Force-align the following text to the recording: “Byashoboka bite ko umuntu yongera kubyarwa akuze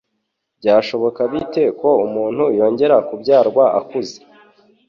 “Byashoboka 0.59 1.21
bite 1.31 1.63
ko 1.79 1.89
umuntu 2.05 2.43
yongera 2.57 2.95
kubyarwa 3.07 3.63
akuze 3.79 4.17